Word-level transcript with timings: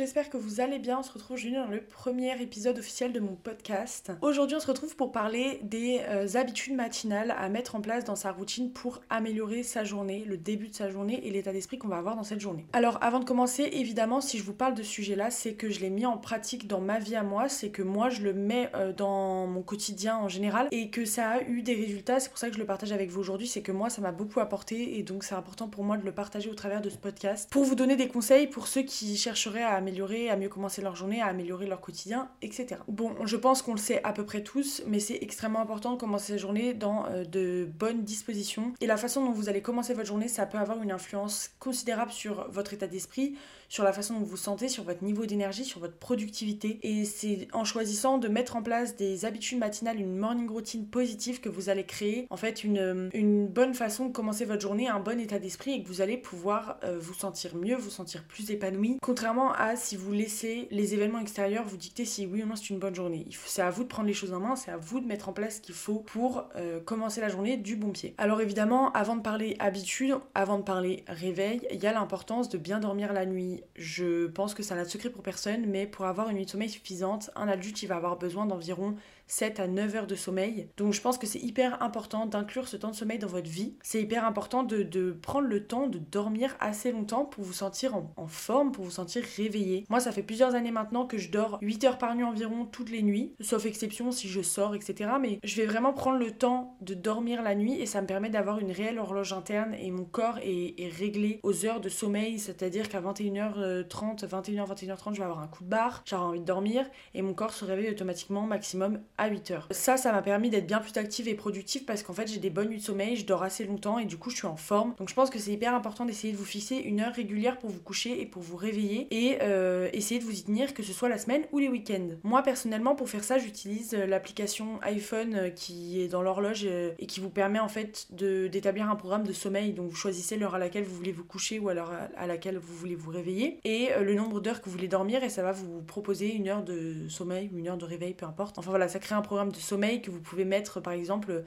j'espère 0.00 0.30
que 0.30 0.38
vous 0.38 0.62
allez 0.62 0.78
bien. 0.78 1.00
On 1.00 1.02
se 1.02 1.12
retrouve 1.12 1.34
aujourd'hui 1.34 1.58
dans 1.58 1.66
le 1.66 1.82
premier 1.82 2.40
épisode 2.40 2.78
officiel 2.78 3.12
de 3.12 3.20
mon 3.20 3.34
podcast. 3.34 4.10
Aujourd'hui, 4.22 4.56
on 4.56 4.60
se 4.60 4.66
retrouve 4.66 4.96
pour 4.96 5.12
parler 5.12 5.60
des 5.62 6.00
euh, 6.08 6.26
habitudes 6.36 6.74
matinales 6.74 7.34
à 7.36 7.50
mettre 7.50 7.74
en 7.74 7.82
place 7.82 8.04
dans 8.04 8.16
sa 8.16 8.32
routine 8.32 8.72
pour 8.72 9.02
améliorer 9.10 9.62
sa 9.62 9.84
journée, 9.84 10.24
le 10.26 10.38
début 10.38 10.68
de 10.68 10.74
sa 10.74 10.88
journée 10.88 11.26
et 11.26 11.30
l'état 11.30 11.52
d'esprit 11.52 11.76
qu'on 11.76 11.88
va 11.88 11.98
avoir 11.98 12.16
dans 12.16 12.22
cette 12.22 12.40
journée. 12.40 12.64
Alors, 12.72 12.96
avant 13.02 13.18
de 13.18 13.26
commencer, 13.26 13.68
évidemment, 13.72 14.22
si 14.22 14.38
je 14.38 14.42
vous 14.42 14.54
parle 14.54 14.72
de 14.72 14.82
ce 14.82 14.90
sujet-là, 14.90 15.30
c'est 15.30 15.52
que 15.52 15.68
je 15.68 15.80
l'ai 15.80 15.90
mis 15.90 16.06
en 16.06 16.16
pratique 16.16 16.66
dans 16.66 16.80
ma 16.80 16.98
vie 16.98 17.14
à 17.14 17.22
moi, 17.22 17.50
c'est 17.50 17.68
que 17.68 17.82
moi, 17.82 18.08
je 18.08 18.22
le 18.22 18.32
mets 18.32 18.70
euh, 18.74 18.94
dans 18.94 19.46
mon 19.46 19.60
quotidien 19.60 20.16
en 20.16 20.28
général 20.28 20.68
et 20.70 20.88
que 20.88 21.04
ça 21.04 21.28
a 21.28 21.42
eu 21.42 21.60
des 21.60 21.74
résultats. 21.74 22.20
C'est 22.20 22.30
pour 22.30 22.38
ça 22.38 22.48
que 22.48 22.54
je 22.54 22.58
le 22.58 22.66
partage 22.66 22.92
avec 22.92 23.10
vous 23.10 23.20
aujourd'hui, 23.20 23.48
c'est 23.48 23.60
que 23.60 23.72
moi, 23.72 23.90
ça 23.90 24.00
m'a 24.00 24.12
beaucoup 24.12 24.40
apporté 24.40 24.98
et 24.98 25.02
donc 25.02 25.24
c'est 25.24 25.34
important 25.34 25.68
pour 25.68 25.84
moi 25.84 25.98
de 25.98 26.06
le 26.06 26.12
partager 26.12 26.48
au 26.48 26.54
travers 26.54 26.80
de 26.80 26.88
ce 26.88 26.96
podcast 26.96 27.50
pour 27.50 27.64
vous 27.64 27.74
donner 27.74 27.96
des 27.96 28.08
conseils 28.08 28.46
pour 28.46 28.66
ceux 28.66 28.82
qui 28.82 29.18
chercheraient 29.18 29.62
à 29.62 29.74
améliorer, 29.74 29.89
à 30.28 30.36
mieux 30.36 30.48
commencer 30.48 30.82
leur 30.82 30.96
journée, 30.96 31.20
à 31.20 31.26
améliorer 31.26 31.66
leur 31.66 31.80
quotidien, 31.80 32.30
etc. 32.42 32.76
Bon, 32.88 33.14
je 33.24 33.36
pense 33.36 33.62
qu'on 33.62 33.72
le 33.72 33.78
sait 33.78 34.02
à 34.04 34.12
peu 34.12 34.24
près 34.24 34.42
tous, 34.42 34.82
mais 34.86 35.00
c'est 35.00 35.18
extrêmement 35.20 35.60
important 35.60 35.92
de 35.92 35.98
commencer 35.98 36.32
la 36.32 36.38
journée 36.38 36.74
dans 36.74 37.06
euh, 37.06 37.24
de 37.24 37.68
bonnes 37.78 38.04
dispositions. 38.04 38.72
Et 38.80 38.86
la 38.86 38.96
façon 38.96 39.24
dont 39.24 39.32
vous 39.32 39.48
allez 39.48 39.62
commencer 39.62 39.94
votre 39.94 40.08
journée, 40.08 40.28
ça 40.28 40.46
peut 40.46 40.58
avoir 40.58 40.82
une 40.82 40.92
influence 40.92 41.50
considérable 41.58 42.12
sur 42.12 42.50
votre 42.50 42.72
état 42.72 42.86
d'esprit, 42.86 43.36
sur 43.70 43.84
la 43.84 43.92
façon 43.92 44.14
dont 44.14 44.20
vous 44.20 44.26
vous 44.26 44.36
sentez, 44.36 44.68
sur 44.68 44.82
votre 44.82 45.02
niveau 45.04 45.24
d'énergie, 45.24 45.64
sur 45.64 45.80
votre 45.80 45.96
productivité. 45.96 46.80
Et 46.82 47.04
c'est 47.04 47.48
en 47.52 47.64
choisissant 47.64 48.18
de 48.18 48.28
mettre 48.28 48.56
en 48.56 48.62
place 48.62 48.96
des 48.96 49.24
habitudes 49.24 49.58
matinales, 49.58 50.00
une 50.00 50.16
morning 50.16 50.50
routine 50.50 50.86
positive 50.86 51.40
que 51.40 51.48
vous 51.48 51.68
allez 51.68 51.84
créer 51.84 52.26
en 52.30 52.36
fait 52.36 52.64
une, 52.64 53.08
une 53.14 53.46
bonne 53.46 53.74
façon 53.74 54.06
de 54.06 54.12
commencer 54.12 54.44
votre 54.44 54.60
journée, 54.60 54.88
un 54.88 54.98
bon 54.98 55.20
état 55.20 55.38
d'esprit 55.38 55.72
et 55.72 55.82
que 55.82 55.88
vous 55.88 56.00
allez 56.00 56.16
pouvoir 56.16 56.78
euh, 56.82 56.98
vous 57.00 57.14
sentir 57.14 57.54
mieux, 57.56 57.76
vous 57.76 57.90
sentir 57.90 58.24
plus 58.24 58.50
épanoui. 58.50 58.98
Contrairement 59.00 59.52
à 59.52 59.76
si 59.76 59.96
vous 59.96 60.12
laissez 60.12 60.66
les 60.72 60.94
événements 60.94 61.20
extérieurs 61.20 61.64
vous 61.64 61.76
dicter 61.76 62.04
si 62.04 62.26
oui 62.26 62.42
ou 62.42 62.46
non 62.46 62.56
c'est 62.56 62.70
une 62.70 62.80
bonne 62.80 62.94
journée. 62.94 63.26
C'est 63.46 63.62
à 63.62 63.70
vous 63.70 63.84
de 63.84 63.88
prendre 63.88 64.08
les 64.08 64.14
choses 64.14 64.32
en 64.32 64.40
main, 64.40 64.56
c'est 64.56 64.72
à 64.72 64.76
vous 64.76 64.98
de 64.98 65.06
mettre 65.06 65.28
en 65.28 65.32
place 65.32 65.56
ce 65.56 65.60
qu'il 65.60 65.76
faut 65.76 66.00
pour 66.00 66.48
euh, 66.56 66.80
commencer 66.80 67.20
la 67.20 67.28
journée 67.28 67.56
du 67.56 67.76
bon 67.76 67.90
pied. 67.90 68.14
Alors 68.18 68.40
évidemment, 68.40 68.90
avant 68.92 69.14
de 69.14 69.22
parler 69.22 69.54
habitude, 69.60 70.16
avant 70.34 70.58
de 70.58 70.64
parler 70.64 71.04
réveil, 71.06 71.60
il 71.70 71.80
y 71.80 71.86
a 71.86 71.92
l'importance 71.92 72.48
de 72.48 72.58
bien 72.58 72.80
dormir 72.80 73.12
la 73.12 73.26
nuit 73.26 73.59
je 73.76 74.26
pense 74.26 74.54
que 74.54 74.62
ça 74.62 74.74
n'a 74.74 74.84
de 74.84 74.88
secret 74.88 75.10
pour 75.10 75.22
personne, 75.22 75.66
mais 75.66 75.86
pour 75.86 76.06
avoir 76.06 76.28
une 76.28 76.36
nuit 76.36 76.44
de 76.44 76.50
sommeil 76.50 76.68
suffisante, 76.68 77.30
un 77.36 77.48
adulte 77.48 77.82
il 77.82 77.86
va 77.86 77.96
avoir 77.96 78.18
besoin 78.18 78.46
d'environ 78.46 78.96
7 79.30 79.60
à 79.60 79.68
9 79.68 79.94
heures 79.94 80.06
de 80.06 80.16
sommeil. 80.16 80.68
Donc 80.76 80.92
je 80.92 81.00
pense 81.00 81.16
que 81.16 81.26
c'est 81.26 81.38
hyper 81.38 81.82
important 81.82 82.26
d'inclure 82.26 82.66
ce 82.66 82.76
temps 82.76 82.90
de 82.90 82.96
sommeil 82.96 83.18
dans 83.18 83.28
votre 83.28 83.48
vie. 83.48 83.76
C'est 83.82 84.02
hyper 84.02 84.24
important 84.24 84.64
de, 84.64 85.12
prendre 85.22 85.46
le 85.46 85.66
temps 85.66 85.86
de 85.86 85.98
dormir 85.98 86.56
assez 86.58 86.90
longtemps 86.90 87.24
pour 87.24 87.44
vous 87.44 87.52
sentir 87.52 87.94
en, 87.94 88.26
forme, 88.26 88.72
pour 88.72 88.84
vous 88.84 88.90
sentir 88.90 89.22
réveillé. 89.36 89.84
Moi, 89.88 90.00
ça 90.00 90.12
fait 90.12 90.22
plusieurs 90.22 90.54
années 90.54 90.72
maintenant 90.72 91.06
que 91.06 91.16
je 91.16 91.30
dors 91.30 91.58
8 91.62 91.84
heures 91.84 91.98
par 91.98 92.14
nuit 92.14 92.24
environ 92.24 92.66
toutes 92.66 92.90
les 92.90 93.02
nuits, 93.02 93.34
sauf 93.40 93.66
exception 93.66 94.10
si 94.10 94.28
je 94.28 94.42
sors, 94.42 94.74
etc. 94.74 95.10
Mais 95.20 95.38
je 95.44 95.56
vais 95.56 95.66
vraiment 95.66 95.92
prendre 95.92 96.18
le 96.18 96.32
temps 96.32 96.76
de 96.80 96.94
dormir 96.94 97.42
la 97.42 97.54
nuit 97.54 97.80
et 97.80 97.86
ça 97.86 98.02
me 98.02 98.06
permet 98.06 98.30
d'avoir 98.30 98.58
une 98.58 98.72
réelle 98.72 98.98
horloge 98.98 99.32
interne 99.32 99.74
et 99.74 99.90
mon 99.90 100.04
corps 100.04 100.38
est, 100.38 100.74
est 100.80 100.92
réglé 100.92 101.38
aux 101.44 101.66
heures 101.66 101.80
de 101.80 101.88
sommeil, 101.88 102.38
c'est-à-dire 102.40 102.88
qu'à 102.88 103.00
21h30, 103.00 104.26
21h, 104.26 104.66
21h30, 104.66 105.14
je 105.14 105.18
vais 105.18 105.24
avoir 105.24 105.40
un 105.40 105.48
coup 105.48 105.62
de 105.62 105.68
barre, 105.68 106.02
j'aurai 106.04 106.24
envie 106.24 106.40
de 106.40 106.44
dormir 106.44 106.84
et 107.14 107.22
mon 107.22 107.34
corps 107.34 107.52
se 107.52 107.64
réveille 107.64 107.90
automatiquement 107.90 108.42
maximum 108.42 109.00
à 109.20 109.28
8 109.28 109.50
heures. 109.50 109.68
Ça, 109.70 109.98
ça 109.98 110.12
m'a 110.12 110.22
permis 110.22 110.48
d'être 110.48 110.66
bien 110.66 110.78
plus 110.78 110.96
active 110.96 111.28
et 111.28 111.34
productive 111.34 111.84
parce 111.84 112.02
qu'en 112.02 112.14
fait, 112.14 112.26
j'ai 112.26 112.40
des 112.40 112.48
bonnes 112.48 112.70
nuits 112.70 112.78
de 112.78 112.82
sommeil, 112.82 113.16
je 113.16 113.26
dors 113.26 113.42
assez 113.42 113.64
longtemps 113.64 113.98
et 113.98 114.06
du 114.06 114.16
coup, 114.16 114.30
je 114.30 114.36
suis 114.36 114.46
en 114.46 114.56
forme. 114.56 114.94
Donc, 114.98 115.10
je 115.10 115.14
pense 115.14 115.28
que 115.28 115.38
c'est 115.38 115.52
hyper 115.52 115.74
important 115.74 116.06
d'essayer 116.06 116.32
de 116.32 116.38
vous 116.38 116.44
fixer 116.44 116.76
une 116.76 117.00
heure 117.00 117.12
régulière 117.12 117.58
pour 117.58 117.68
vous 117.68 117.80
coucher 117.80 118.20
et 118.22 118.26
pour 118.26 118.42
vous 118.42 118.56
réveiller 118.56 119.06
et 119.10 119.38
euh, 119.42 119.90
essayer 119.92 120.18
de 120.20 120.24
vous 120.24 120.38
y 120.38 120.42
tenir, 120.42 120.72
que 120.72 120.82
ce 120.82 120.94
soit 120.94 121.10
la 121.10 121.18
semaine 121.18 121.42
ou 121.52 121.58
les 121.58 121.68
week-ends. 121.68 122.08
Moi, 122.22 122.42
personnellement, 122.42 122.94
pour 122.94 123.10
faire 123.10 123.22
ça, 123.22 123.36
j'utilise 123.36 123.92
euh, 123.92 124.06
l'application 124.06 124.80
iPhone 124.82 125.34
euh, 125.34 125.50
qui 125.50 126.00
est 126.00 126.08
dans 126.08 126.22
l'horloge 126.22 126.64
et 126.64 127.06
qui 127.06 127.20
vous 127.20 127.30
permet 127.30 127.58
en 127.58 127.68
fait 127.68 128.08
d'établir 128.10 128.90
un 128.90 128.96
programme 128.96 129.24
de 129.24 129.32
sommeil. 129.34 129.74
Donc, 129.74 129.90
vous 129.90 129.96
choisissez 129.96 130.38
l'heure 130.38 130.54
à 130.54 130.58
laquelle 130.58 130.84
vous 130.84 130.96
voulez 130.96 131.12
vous 131.12 131.24
coucher 131.24 131.58
ou 131.58 131.68
à 131.68 131.74
l'heure 131.74 131.92
à 132.16 132.26
laquelle 132.26 132.56
vous 132.56 132.74
voulez 132.74 132.94
vous 132.94 133.10
réveiller 133.10 133.60
et 133.64 133.90
le 134.00 134.14
nombre 134.14 134.40
d'heures 134.40 134.60
que 134.60 134.66
vous 134.66 134.72
voulez 134.72 134.88
dormir 134.88 135.22
et 135.22 135.28
ça 135.28 135.42
va 135.42 135.52
vous 135.52 135.82
proposer 135.82 136.32
une 136.34 136.48
heure 136.48 136.62
de 136.62 137.08
sommeil 137.08 137.50
ou 137.52 137.58
une 137.58 137.68
heure 137.68 137.76
de 137.76 137.84
réveil, 137.84 138.14
peu 138.14 138.24
importe. 138.26 138.58
Enfin 138.58 138.70
voilà, 138.70 138.88
ça 138.88 138.98
crée 138.98 139.09
un 139.14 139.22
programme 139.22 139.52
de 139.52 139.56
sommeil 139.56 140.02
que 140.02 140.10
vous 140.10 140.20
pouvez 140.20 140.44
mettre 140.44 140.80
par 140.80 140.92
exemple 140.92 141.44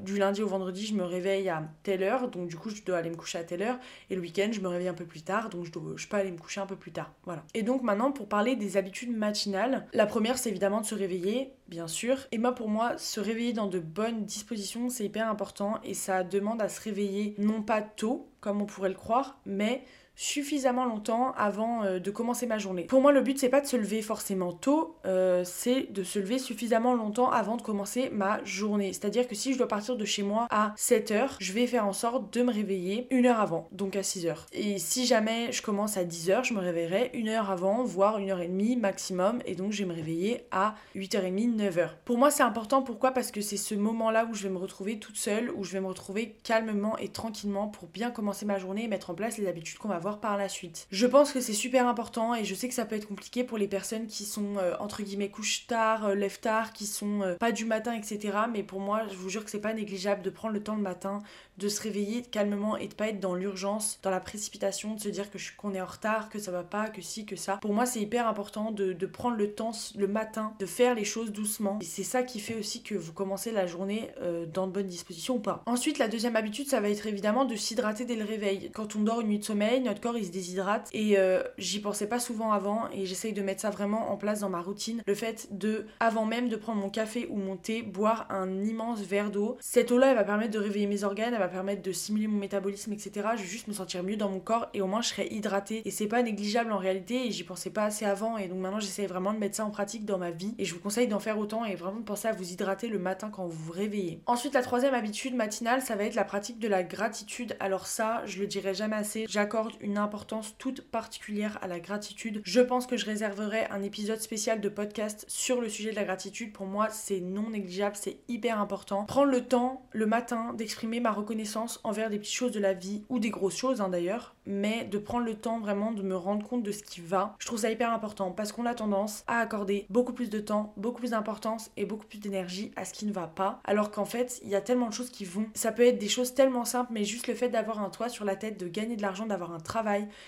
du 0.00 0.18
lundi 0.18 0.42
au 0.42 0.48
vendredi 0.48 0.86
je 0.86 0.94
me 0.94 1.04
réveille 1.04 1.48
à 1.48 1.62
telle 1.82 2.02
heure 2.02 2.28
donc 2.28 2.48
du 2.48 2.56
coup 2.56 2.70
je 2.70 2.82
dois 2.82 2.98
aller 2.98 3.10
me 3.10 3.16
coucher 3.16 3.38
à 3.38 3.44
telle 3.44 3.62
heure. 3.62 3.78
Et 4.10 4.14
le 4.14 4.20
week-end 4.20 4.48
je 4.52 4.60
me 4.60 4.68
réveille 4.68 4.88
un 4.88 4.94
peu 4.94 5.04
plus 5.04 5.22
tard 5.22 5.48
donc 5.50 5.64
je, 5.64 5.72
dois, 5.72 5.92
je 5.96 6.06
peux 6.06 6.16
aller 6.16 6.30
me 6.30 6.38
coucher 6.38 6.60
un 6.60 6.66
peu 6.66 6.76
plus 6.76 6.92
tard. 6.92 7.12
Voilà. 7.24 7.44
Et 7.54 7.62
donc 7.62 7.82
maintenant 7.82 8.12
pour 8.12 8.28
parler 8.28 8.56
des 8.56 8.76
habitudes 8.76 9.14
matinales 9.16 9.86
la 9.92 10.06
première 10.06 10.38
c'est 10.38 10.50
évidemment 10.50 10.80
de 10.80 10.86
se 10.86 10.94
réveiller 10.94 11.52
bien 11.68 11.88
sûr. 11.88 12.18
Et 12.32 12.38
moi 12.38 12.52
pour 12.52 12.68
moi 12.68 12.98
se 12.98 13.20
réveiller 13.20 13.52
dans 13.52 13.66
de 13.66 13.78
bonnes 13.78 14.24
dispositions 14.24 14.88
c'est 14.88 15.04
hyper 15.04 15.28
important. 15.28 15.80
Et 15.84 15.94
ça 15.94 16.24
demande 16.24 16.62
à 16.62 16.68
se 16.68 16.80
réveiller 16.80 17.34
non 17.38 17.62
pas 17.62 17.82
tôt 17.82 18.28
comme 18.40 18.60
on 18.60 18.66
pourrait 18.66 18.90
le 18.90 18.94
croire 18.94 19.38
mais 19.46 19.84
suffisamment 20.16 20.84
longtemps 20.84 21.32
avant 21.36 21.84
euh, 21.84 21.98
de 21.98 22.10
commencer 22.10 22.46
ma 22.46 22.58
journée. 22.58 22.84
Pour 22.84 23.00
moi, 23.00 23.12
le 23.12 23.20
but 23.20 23.38
c'est 23.38 23.48
pas 23.48 23.60
de 23.60 23.66
se 23.66 23.76
lever 23.76 24.02
forcément 24.02 24.52
tôt, 24.52 24.96
euh, 25.06 25.42
c'est 25.44 25.92
de 25.92 26.02
se 26.02 26.18
lever 26.18 26.38
suffisamment 26.38 26.94
longtemps 26.94 27.30
avant 27.30 27.56
de 27.56 27.62
commencer 27.62 28.10
ma 28.10 28.42
journée. 28.44 28.92
C'est-à-dire 28.92 29.26
que 29.26 29.34
si 29.34 29.52
je 29.52 29.58
dois 29.58 29.68
partir 29.68 29.96
de 29.96 30.04
chez 30.04 30.22
moi 30.22 30.46
à 30.50 30.74
7h, 30.76 31.36
je 31.40 31.52
vais 31.52 31.66
faire 31.66 31.86
en 31.86 31.92
sorte 31.92 32.32
de 32.32 32.42
me 32.42 32.52
réveiller 32.52 33.06
une 33.10 33.26
heure 33.26 33.40
avant, 33.40 33.68
donc 33.72 33.96
à 33.96 34.02
6h. 34.02 34.36
Et 34.52 34.78
si 34.78 35.06
jamais 35.06 35.52
je 35.52 35.62
commence 35.62 35.96
à 35.96 36.04
10h, 36.04 36.44
je 36.44 36.54
me 36.54 36.60
réveillerai 36.60 37.10
une 37.14 37.28
heure 37.28 37.50
avant, 37.50 37.82
voire 37.84 38.18
une 38.18 38.30
heure 38.30 38.40
et 38.40 38.48
demie 38.48 38.76
maximum, 38.76 39.40
et 39.46 39.54
donc 39.54 39.72
je 39.72 39.82
vais 39.82 39.88
me 39.88 39.94
réveiller 39.94 40.46
à 40.50 40.74
8h30, 40.94 41.56
9h. 41.56 41.90
Pour 42.04 42.18
moi, 42.18 42.30
c'est 42.30 42.42
important, 42.42 42.82
pourquoi? 42.82 43.12
Parce 43.12 43.30
que 43.30 43.40
c'est 43.40 43.56
ce 43.56 43.74
moment-là 43.74 44.26
où 44.30 44.34
je 44.34 44.44
vais 44.44 44.50
me 44.50 44.58
retrouver 44.58 44.98
toute 44.98 45.16
seule, 45.16 45.50
où 45.56 45.64
je 45.64 45.72
vais 45.72 45.80
me 45.80 45.86
retrouver 45.86 46.36
calmement 46.44 46.96
et 46.98 47.08
tranquillement 47.08 47.68
pour 47.68 47.88
bien 47.88 48.10
commencer 48.10 48.46
ma 48.46 48.58
journée 48.58 48.84
et 48.84 48.88
mettre 48.88 49.10
en 49.10 49.14
place 49.14 49.38
les 49.38 49.46
habitudes 49.46 49.78
qu'on 49.78 49.88
va 49.88 49.98
par 50.12 50.36
la 50.36 50.48
suite. 50.48 50.86
Je 50.90 51.06
pense 51.06 51.32
que 51.32 51.40
c'est 51.40 51.52
super 51.52 51.88
important 51.88 52.34
et 52.34 52.44
je 52.44 52.54
sais 52.54 52.68
que 52.68 52.74
ça 52.74 52.84
peut 52.84 52.96
être 52.96 53.08
compliqué 53.08 53.44
pour 53.44 53.58
les 53.58 53.68
personnes 53.68 54.06
qui 54.06 54.24
sont 54.24 54.56
euh, 54.58 54.74
entre 54.78 55.02
guillemets 55.02 55.30
couche 55.30 55.66
tard, 55.66 56.06
euh, 56.06 56.28
tard, 56.40 56.72
qui 56.72 56.86
sont 56.86 57.22
euh, 57.22 57.36
pas 57.36 57.52
du 57.52 57.64
matin, 57.64 57.94
etc. 57.94 58.38
Mais 58.52 58.62
pour 58.62 58.80
moi, 58.80 59.02
je 59.10 59.16
vous 59.16 59.28
jure 59.28 59.44
que 59.44 59.50
c'est 59.50 59.60
pas 59.60 59.74
négligeable 59.74 60.22
de 60.22 60.30
prendre 60.30 60.54
le 60.54 60.62
temps 60.62 60.76
le 60.76 60.82
matin 60.82 61.22
de 61.58 61.68
se 61.68 61.80
réveiller 61.80 62.22
calmement 62.22 62.76
et 62.76 62.88
de 62.88 62.94
pas 62.94 63.08
être 63.08 63.20
dans 63.20 63.34
l'urgence, 63.34 64.00
dans 64.02 64.10
la 64.10 64.20
précipitation, 64.20 64.94
de 64.94 65.00
se 65.00 65.08
dire 65.08 65.30
que 65.30 65.38
qu'on 65.56 65.74
est 65.74 65.80
en 65.80 65.86
retard, 65.86 66.28
que 66.28 66.38
ça 66.38 66.50
va 66.50 66.62
pas, 66.62 66.88
que 66.88 67.00
si, 67.00 67.26
que 67.26 67.36
ça. 67.36 67.58
Pour 67.58 67.74
moi, 67.74 67.86
c'est 67.86 68.00
hyper 68.00 68.26
important 68.26 68.70
de, 68.72 68.92
de, 68.92 69.06
prendre 69.06 69.36
le 69.36 69.52
temps 69.52 69.72
le 69.96 70.08
matin, 70.08 70.54
de 70.58 70.66
faire 70.66 70.94
les 70.94 71.04
choses 71.04 71.32
doucement. 71.32 71.78
Et 71.80 71.84
c'est 71.84 72.02
ça 72.02 72.22
qui 72.22 72.40
fait 72.40 72.56
aussi 72.56 72.82
que 72.82 72.94
vous 72.94 73.12
commencez 73.12 73.52
la 73.52 73.66
journée 73.66 74.10
euh, 74.20 74.46
dans 74.46 74.66
de 74.66 74.72
bonnes 74.72 74.86
dispositions 74.86 75.36
ou 75.36 75.40
pas. 75.40 75.62
Ensuite, 75.66 75.98
la 75.98 76.08
deuxième 76.08 76.36
habitude, 76.36 76.66
ça 76.68 76.80
va 76.80 76.88
être 76.88 77.06
évidemment 77.06 77.44
de 77.44 77.54
s'hydrater 77.54 78.04
dès 78.04 78.16
le 78.16 78.24
réveil. 78.24 78.70
Quand 78.72 78.96
on 78.96 79.00
dort 79.00 79.20
une 79.20 79.28
nuit 79.28 79.38
de 79.38 79.44
sommeil, 79.44 79.80
corps 80.00 80.18
il 80.18 80.26
se 80.26 80.30
déshydrate 80.30 80.88
et 80.92 81.18
euh, 81.18 81.42
j'y 81.56 81.80
pensais 81.80 82.06
pas 82.06 82.18
souvent 82.18 82.52
avant 82.52 82.88
et 82.92 83.06
j'essaye 83.06 83.32
de 83.32 83.42
mettre 83.42 83.62
ça 83.62 83.70
vraiment 83.70 84.12
en 84.12 84.16
place 84.16 84.40
dans 84.40 84.50
ma 84.50 84.60
routine. 84.60 85.02
Le 85.06 85.14
fait 85.14 85.48
de, 85.50 85.86
avant 86.00 86.26
même 86.26 86.48
de 86.48 86.56
prendre 86.56 86.80
mon 86.80 86.90
café 86.90 87.26
ou 87.30 87.36
mon 87.36 87.56
thé, 87.56 87.82
boire 87.82 88.26
un 88.30 88.62
immense 88.62 89.00
verre 89.00 89.30
d'eau. 89.30 89.56
Cette 89.60 89.90
eau-là, 89.90 90.10
elle 90.10 90.16
va 90.16 90.24
permettre 90.24 90.52
de 90.52 90.58
réveiller 90.58 90.86
mes 90.86 91.04
organes, 91.04 91.34
permettre 91.54 91.82
de 91.82 91.92
simuler 91.92 92.26
mon 92.26 92.38
métabolisme, 92.38 92.92
etc. 92.92 93.28
Je 93.36 93.42
vais 93.42 93.48
juste 93.48 93.68
me 93.68 93.72
sentir 93.72 94.02
mieux 94.02 94.16
dans 94.16 94.28
mon 94.28 94.40
corps 94.40 94.68
et 94.74 94.82
au 94.82 94.86
moins 94.86 95.02
je 95.02 95.08
serai 95.08 95.28
hydratée. 95.30 95.82
Et 95.84 95.90
c'est 95.90 96.06
pas 96.06 96.22
négligeable 96.22 96.72
en 96.72 96.78
réalité 96.78 97.26
et 97.26 97.30
j'y 97.30 97.44
pensais 97.44 97.70
pas 97.70 97.84
assez 97.84 98.04
avant. 98.04 98.36
Et 98.38 98.48
donc 98.48 98.58
maintenant 98.58 98.80
j'essaie 98.80 99.06
vraiment 99.06 99.32
de 99.32 99.38
mettre 99.38 99.56
ça 99.56 99.64
en 99.64 99.70
pratique 99.70 100.04
dans 100.04 100.18
ma 100.18 100.30
vie. 100.30 100.54
Et 100.58 100.64
je 100.64 100.74
vous 100.74 100.80
conseille 100.80 101.08
d'en 101.08 101.20
faire 101.20 101.38
autant 101.38 101.64
et 101.64 101.74
vraiment 101.74 102.00
de 102.00 102.04
penser 102.04 102.28
à 102.28 102.32
vous 102.32 102.52
hydrater 102.52 102.88
le 102.88 102.98
matin 102.98 103.30
quand 103.30 103.46
vous 103.46 103.64
vous 103.64 103.72
réveillez. 103.72 104.20
Ensuite, 104.26 104.54
la 104.54 104.62
troisième 104.62 104.94
habitude 104.94 105.34
matinale, 105.34 105.80
ça 105.80 105.96
va 105.96 106.04
être 106.04 106.14
la 106.14 106.24
pratique 106.24 106.58
de 106.58 106.68
la 106.68 106.82
gratitude. 106.82 107.56
Alors 107.60 107.86
ça, 107.86 108.22
je 108.26 108.40
le 108.40 108.46
dirai 108.46 108.74
jamais 108.74 108.96
assez. 108.96 109.26
J'accorde 109.28 109.72
une 109.84 109.98
importance 109.98 110.56
toute 110.58 110.80
particulière 110.80 111.58
à 111.62 111.68
la 111.68 111.78
gratitude. 111.78 112.40
Je 112.44 112.60
pense 112.60 112.86
que 112.86 112.96
je 112.96 113.06
réserverai 113.06 113.66
un 113.66 113.82
épisode 113.82 114.20
spécial 114.20 114.60
de 114.60 114.68
podcast 114.68 115.24
sur 115.28 115.60
le 115.60 115.68
sujet 115.68 115.90
de 115.90 115.96
la 115.96 116.04
gratitude. 116.04 116.52
Pour 116.52 116.66
moi, 116.66 116.88
c'est 116.90 117.20
non 117.20 117.50
négligeable, 117.50 117.96
c'est 117.96 118.18
hyper 118.28 118.58
important. 118.58 119.04
Prendre 119.04 119.30
le 119.30 119.44
temps 119.46 119.86
le 119.92 120.06
matin 120.06 120.54
d'exprimer 120.54 121.00
ma 121.00 121.12
reconnaissance 121.12 121.80
envers 121.84 122.10
des 122.10 122.18
petites 122.18 122.34
choses 122.34 122.52
de 122.52 122.60
la 122.60 122.72
vie 122.72 123.04
ou 123.08 123.18
des 123.18 123.30
grosses 123.30 123.56
choses 123.56 123.80
hein, 123.80 123.88
d'ailleurs, 123.88 124.34
mais 124.46 124.84
de 124.84 124.98
prendre 124.98 125.26
le 125.26 125.34
temps 125.34 125.60
vraiment 125.60 125.92
de 125.92 126.02
me 126.02 126.16
rendre 126.16 126.46
compte 126.46 126.62
de 126.62 126.72
ce 126.72 126.82
qui 126.82 127.00
va. 127.00 127.36
Je 127.38 127.46
trouve 127.46 127.60
ça 127.60 127.70
hyper 127.70 127.92
important 127.92 128.30
parce 128.30 128.52
qu'on 128.52 128.66
a 128.66 128.74
tendance 128.74 129.22
à 129.26 129.38
accorder 129.38 129.86
beaucoup 129.90 130.12
plus 130.12 130.30
de 130.30 130.40
temps, 130.40 130.72
beaucoup 130.76 131.00
plus 131.00 131.10
d'importance 131.10 131.70
et 131.76 131.84
beaucoup 131.84 132.06
plus 132.06 132.18
d'énergie 132.18 132.72
à 132.76 132.84
ce 132.84 132.94
qui 132.94 133.06
ne 133.06 133.12
va 133.12 133.26
pas, 133.26 133.60
alors 133.64 133.90
qu'en 133.90 134.04
fait 134.04 134.40
il 134.42 134.48
y 134.48 134.54
a 134.54 134.60
tellement 134.60 134.88
de 134.88 134.94
choses 134.94 135.10
qui 135.10 135.24
vont. 135.24 135.46
Ça 135.54 135.72
peut 135.72 135.86
être 135.86 135.98
des 135.98 136.08
choses 136.08 136.34
tellement 136.34 136.64
simples, 136.64 136.92
mais 136.92 137.04
juste 137.04 137.28
le 137.28 137.34
fait 137.34 137.48
d'avoir 137.48 137.80
un 137.82 137.90
toit 137.90 138.08
sur 138.08 138.24
la 138.24 138.36
tête, 138.36 138.58
de 138.58 138.68
gagner 138.68 138.96
de 138.96 139.02
l'argent, 139.02 139.26
d'avoir 139.26 139.52
un 139.52 139.60
travail, 139.60 139.73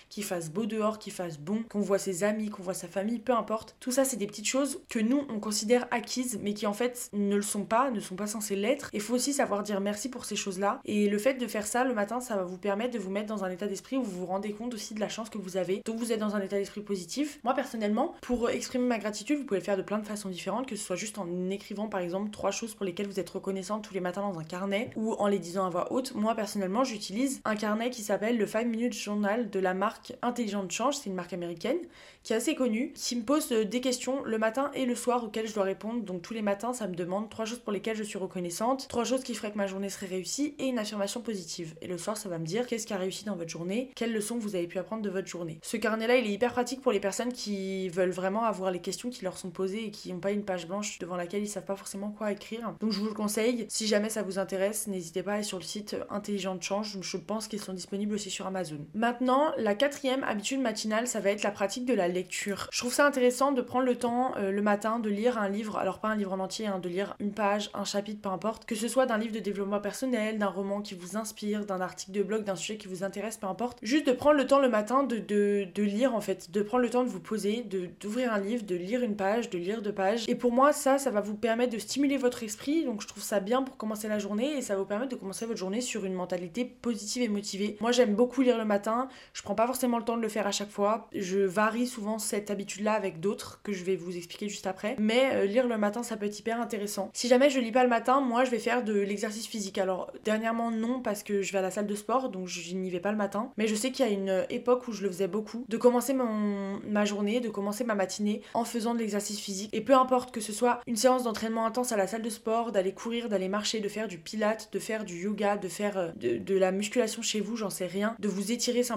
qu'il 0.08 0.24
fasse 0.24 0.50
beau 0.50 0.66
dehors, 0.66 0.98
qu'il 0.98 1.12
fasse 1.12 1.38
bon, 1.38 1.62
qu'on 1.68 1.80
voit 1.80 1.98
ses 1.98 2.24
amis, 2.24 2.50
qu'on 2.50 2.62
voit 2.62 2.74
sa 2.74 2.88
famille, 2.88 3.18
peu 3.18 3.32
importe. 3.32 3.76
Tout 3.80 3.92
ça, 3.92 4.04
c'est 4.04 4.16
des 4.16 4.26
petites 4.26 4.46
choses 4.46 4.80
que 4.88 4.98
nous, 4.98 5.24
on 5.28 5.40
considère 5.40 5.86
acquises, 5.90 6.38
mais 6.42 6.54
qui 6.54 6.66
en 6.66 6.72
fait 6.72 7.08
ne 7.12 7.36
le 7.36 7.42
sont 7.42 7.64
pas, 7.64 7.90
ne 7.90 8.00
sont 8.00 8.16
pas 8.16 8.26
censées 8.26 8.56
l'être. 8.56 8.90
Il 8.92 9.00
faut 9.00 9.14
aussi 9.14 9.32
savoir 9.32 9.62
dire 9.62 9.80
merci 9.80 10.08
pour 10.08 10.24
ces 10.24 10.36
choses-là. 10.36 10.80
Et 10.84 11.08
le 11.08 11.18
fait 11.18 11.34
de 11.34 11.46
faire 11.46 11.66
ça 11.66 11.84
le 11.84 11.94
matin, 11.94 12.20
ça 12.20 12.36
va 12.36 12.44
vous 12.44 12.58
permettre 12.58 12.94
de 12.94 12.98
vous 12.98 13.10
mettre 13.10 13.26
dans 13.26 13.44
un 13.44 13.50
état 13.50 13.66
d'esprit 13.66 13.96
où 13.96 14.02
vous 14.02 14.20
vous 14.20 14.26
rendez 14.26 14.52
compte 14.52 14.74
aussi 14.74 14.94
de 14.94 15.00
la 15.00 15.08
chance 15.08 15.30
que 15.30 15.38
vous 15.38 15.56
avez. 15.56 15.82
Donc 15.84 15.98
vous 15.98 16.12
êtes 16.12 16.20
dans 16.20 16.36
un 16.36 16.40
état 16.40 16.56
d'esprit 16.56 16.80
positif. 16.80 17.40
Moi, 17.44 17.54
personnellement, 17.54 18.14
pour 18.20 18.50
exprimer 18.50 18.86
ma 18.86 18.98
gratitude, 18.98 19.38
vous 19.38 19.44
pouvez 19.44 19.60
le 19.60 19.64
faire 19.64 19.76
de 19.76 19.82
plein 19.82 19.98
de 19.98 20.06
façons 20.06 20.28
différentes, 20.28 20.66
que 20.66 20.76
ce 20.76 20.84
soit 20.84 20.96
juste 20.96 21.18
en 21.18 21.50
écrivant 21.50 21.88
par 21.88 22.00
exemple 22.00 22.30
trois 22.30 22.50
choses 22.50 22.74
pour 22.74 22.84
lesquelles 22.84 23.08
vous 23.08 23.20
êtes 23.20 23.30
reconnaissant 23.30 23.80
tous 23.80 23.94
les 23.94 24.00
matins 24.00 24.22
dans 24.22 24.38
un 24.38 24.44
carnet 24.44 24.90
ou 24.96 25.14
en 25.14 25.26
les 25.26 25.38
disant 25.38 25.66
à 25.66 25.70
voix 25.70 25.92
haute. 25.92 26.14
Moi, 26.14 26.34
personnellement, 26.34 26.84
j'utilise 26.84 27.40
un 27.44 27.56
carnet 27.56 27.90
qui 27.90 28.02
s'appelle 28.02 28.38
le 28.38 28.46
5 28.46 28.66
Minutes 28.66 28.94
Journal 28.94 29.35
de 29.44 29.60
la 29.60 29.74
marque 29.74 30.14
Intelligent 30.22 30.68
Change, 30.68 30.96
c'est 30.96 31.10
une 31.10 31.14
marque 31.14 31.32
américaine 31.32 31.78
qui 32.22 32.32
est 32.32 32.36
assez 32.36 32.56
connue, 32.56 32.92
qui 32.94 33.14
me 33.14 33.22
pose 33.22 33.52
euh, 33.52 33.64
des 33.64 33.80
questions 33.80 34.24
le 34.24 34.36
matin 34.36 34.72
et 34.74 34.84
le 34.84 34.96
soir 34.96 35.22
auxquelles 35.22 35.46
je 35.46 35.54
dois 35.54 35.62
répondre. 35.62 36.02
Donc 36.02 36.22
tous 36.22 36.34
les 36.34 36.42
matins, 36.42 36.72
ça 36.72 36.88
me 36.88 36.94
demande 36.94 37.30
trois 37.30 37.44
choses 37.44 37.60
pour 37.60 37.72
lesquelles 37.72 37.96
je 37.96 38.02
suis 38.02 38.18
reconnaissante, 38.18 38.88
trois 38.88 39.04
choses 39.04 39.22
qui 39.22 39.34
feraient 39.34 39.52
que 39.52 39.56
ma 39.56 39.68
journée 39.68 39.90
serait 39.90 40.06
réussie 40.06 40.54
et 40.58 40.66
une 40.66 40.78
affirmation 40.78 41.20
positive. 41.20 41.74
Et 41.82 41.86
le 41.86 41.98
soir, 41.98 42.16
ça 42.16 42.28
va 42.28 42.38
me 42.38 42.46
dire 42.46 42.66
qu'est-ce 42.66 42.86
qui 42.86 42.94
a 42.94 42.96
réussi 42.96 43.24
dans 43.24 43.36
votre 43.36 43.50
journée, 43.50 43.92
quelles 43.94 44.12
leçons 44.12 44.38
vous 44.38 44.56
avez 44.56 44.66
pu 44.66 44.78
apprendre 44.78 45.02
de 45.02 45.10
votre 45.10 45.28
journée? 45.28 45.60
Ce 45.62 45.76
carnet-là, 45.76 46.16
il 46.16 46.26
est 46.26 46.32
hyper 46.32 46.52
pratique 46.52 46.80
pour 46.80 46.90
les 46.90 47.00
personnes 47.00 47.32
qui 47.32 47.88
veulent 47.90 48.10
vraiment 48.10 48.42
avoir 48.44 48.72
les 48.72 48.80
questions 48.80 49.10
qui 49.10 49.22
leur 49.22 49.38
sont 49.38 49.50
posées 49.50 49.86
et 49.86 49.90
qui 49.90 50.12
n'ont 50.12 50.18
pas 50.18 50.32
une 50.32 50.44
page 50.44 50.66
blanche 50.66 50.98
devant 50.98 51.16
laquelle 51.16 51.42
ils 51.42 51.48
savent 51.48 51.64
pas 51.64 51.76
forcément 51.76 52.10
quoi 52.10 52.32
écrire. 52.32 52.74
Donc 52.80 52.92
je 52.92 52.98
vous 52.98 53.06
le 53.06 53.14
conseille. 53.14 53.66
Si 53.68 53.86
jamais 53.86 54.10
ça 54.10 54.22
vous 54.22 54.38
intéresse, 54.38 54.88
n'hésitez 54.88 55.22
pas 55.22 55.32
à 55.32 55.34
aller 55.34 55.42
sur 55.44 55.58
le 55.58 55.64
site 55.64 55.96
Intelligent 56.10 56.60
Change. 56.60 56.98
Je 57.00 57.16
pense 57.16 57.46
qu'ils 57.46 57.60
sont 57.60 57.72
disponibles 57.72 58.14
aussi 58.14 58.30
sur 58.30 58.46
Amazon. 58.46 58.78
Maintenant, 58.94 59.25
la 59.56 59.74
quatrième 59.74 60.24
habitude 60.24 60.60
matinale, 60.60 61.06
ça 61.06 61.20
va 61.20 61.30
être 61.30 61.42
la 61.42 61.50
pratique 61.50 61.84
de 61.84 61.94
la 61.94 62.08
lecture. 62.08 62.68
Je 62.72 62.78
trouve 62.78 62.92
ça 62.92 63.06
intéressant 63.06 63.52
de 63.52 63.62
prendre 63.62 63.84
le 63.84 63.96
temps 63.96 64.34
euh, 64.36 64.50
le 64.50 64.62
matin 64.62 64.98
de 64.98 65.10
lire 65.10 65.38
un 65.38 65.48
livre, 65.48 65.78
alors 65.78 65.98
pas 65.98 66.08
un 66.08 66.16
livre 66.16 66.32
en 66.32 66.40
entier, 66.40 66.66
hein, 66.66 66.78
de 66.78 66.88
lire 66.88 67.14
une 67.20 67.32
page, 67.32 67.70
un 67.74 67.84
chapitre, 67.84 68.20
peu 68.22 68.28
importe, 68.28 68.64
que 68.64 68.74
ce 68.74 68.88
soit 68.88 69.06
d'un 69.06 69.18
livre 69.18 69.34
de 69.34 69.40
développement 69.40 69.80
personnel, 69.80 70.38
d'un 70.38 70.46
roman 70.48 70.80
qui 70.80 70.94
vous 70.94 71.16
inspire, 71.16 71.64
d'un 71.64 71.80
article 71.80 72.12
de 72.12 72.22
blog, 72.22 72.44
d'un 72.44 72.56
sujet 72.56 72.76
qui 72.76 72.88
vous 72.88 73.04
intéresse, 73.04 73.36
peu 73.36 73.46
importe. 73.46 73.78
Juste 73.82 74.06
de 74.06 74.12
prendre 74.12 74.36
le 74.36 74.46
temps 74.46 74.58
le 74.58 74.68
matin 74.68 75.02
de, 75.02 75.18
de, 75.18 75.66
de 75.74 75.82
lire 75.82 76.14
en 76.14 76.20
fait, 76.20 76.50
de 76.50 76.62
prendre 76.62 76.82
le 76.82 76.90
temps 76.90 77.04
de 77.04 77.08
vous 77.08 77.20
poser, 77.20 77.64
d'ouvrir 78.00 78.32
un 78.32 78.38
livre, 78.38 78.64
de 78.64 78.74
lire 78.74 79.02
une 79.02 79.16
page, 79.16 79.50
de 79.50 79.58
lire 79.58 79.82
deux 79.82 79.92
pages. 79.92 80.24
Et 80.28 80.34
pour 80.34 80.52
moi, 80.52 80.72
ça, 80.72 80.98
ça 80.98 81.10
va 81.10 81.20
vous 81.20 81.34
permettre 81.34 81.72
de 81.72 81.78
stimuler 81.78 82.16
votre 82.16 82.42
esprit, 82.42 82.84
donc 82.84 83.02
je 83.02 83.08
trouve 83.08 83.22
ça 83.22 83.40
bien 83.40 83.62
pour 83.62 83.76
commencer 83.76 84.08
la 84.08 84.18
journée 84.18 84.56
et 84.56 84.62
ça 84.62 84.74
va 84.74 84.80
vous 84.80 84.86
permettre 84.86 85.10
de 85.10 85.16
commencer 85.16 85.46
votre 85.46 85.58
journée 85.58 85.80
sur 85.80 86.04
une 86.04 86.14
mentalité 86.14 86.64
positive 86.64 87.22
et 87.22 87.28
motivée. 87.28 87.76
Moi, 87.80 87.92
j'aime 87.92 88.14
beaucoup 88.14 88.42
lire 88.42 88.58
le 88.58 88.64
matin, 88.64 89.05
je 89.32 89.42
prends 89.42 89.54
pas 89.54 89.66
forcément 89.66 89.98
le 89.98 90.04
temps 90.04 90.16
de 90.16 90.22
le 90.22 90.28
faire 90.28 90.46
à 90.46 90.52
chaque 90.52 90.70
fois, 90.70 91.08
je 91.14 91.38
varie 91.38 91.86
souvent 91.86 92.18
cette 92.18 92.50
habitude-là 92.50 92.92
avec 92.92 93.20
d'autres 93.20 93.60
que 93.62 93.72
je 93.72 93.84
vais 93.84 93.96
vous 93.96 94.16
expliquer 94.16 94.48
juste 94.48 94.66
après, 94.66 94.96
mais 94.98 95.30
euh, 95.32 95.46
lire 95.46 95.66
le 95.66 95.78
matin, 95.78 96.02
ça 96.02 96.16
peut 96.16 96.26
être 96.26 96.38
hyper 96.38 96.60
intéressant. 96.60 97.10
Si 97.12 97.28
jamais 97.28 97.50
je 97.50 97.60
lis 97.60 97.72
pas 97.72 97.82
le 97.82 97.88
matin, 97.88 98.20
moi, 98.20 98.44
je 98.44 98.50
vais 98.50 98.58
faire 98.58 98.84
de 98.84 98.94
l'exercice 98.94 99.46
physique. 99.46 99.78
Alors, 99.78 100.12
dernièrement, 100.24 100.70
non, 100.70 101.00
parce 101.00 101.22
que 101.22 101.42
je 101.42 101.52
vais 101.52 101.58
à 101.58 101.62
la 101.62 101.70
salle 101.70 101.86
de 101.86 101.94
sport, 101.94 102.28
donc 102.28 102.48
je 102.48 102.74
n'y 102.74 102.90
vais 102.90 103.00
pas 103.00 103.10
le 103.10 103.16
matin, 103.16 103.50
mais 103.56 103.66
je 103.66 103.74
sais 103.74 103.90
qu'il 103.90 104.04
y 104.04 104.08
a 104.08 104.12
une 104.12 104.46
époque 104.50 104.88
où 104.88 104.92
je 104.92 105.02
le 105.02 105.08
faisais 105.08 105.28
beaucoup, 105.28 105.64
de 105.68 105.76
commencer 105.76 106.14
ma 106.14 107.04
journée, 107.04 107.40
de 107.40 107.48
commencer 107.48 107.84
ma 107.84 107.94
matinée 107.94 108.42
en 108.54 108.64
faisant 108.64 108.94
de 108.94 108.98
l'exercice 108.98 109.40
physique. 109.40 109.70
Et 109.72 109.80
peu 109.80 109.94
importe 109.94 110.32
que 110.32 110.40
ce 110.40 110.52
soit 110.52 110.80
une 110.86 110.96
séance 110.96 111.24
d'entraînement 111.24 111.66
intense 111.66 111.92
à 111.92 111.96
la 111.96 112.06
salle 112.06 112.22
de 112.22 112.30
sport, 112.30 112.72
d'aller 112.72 112.92
courir, 112.92 113.28
d'aller 113.28 113.48
marcher, 113.48 113.80
de 113.80 113.88
faire 113.88 114.08
du 114.08 114.18
pilate, 114.18 114.68
de 114.72 114.78
faire 114.78 115.04
du 115.04 115.22
yoga, 115.22 115.56
de 115.56 115.68
faire 115.68 115.98
euh, 115.98 116.12
de, 116.16 116.56
la 116.56 116.72
musculation 116.72 117.22
chez 117.22 117.40
vous, 117.40 117.56
j'en 117.56 117.70
sais 117.70 117.86
rien, 117.86 118.16
de 118.18 118.28
vous 118.28 118.52
étirer 118.52 118.82
simplement, 118.82 118.95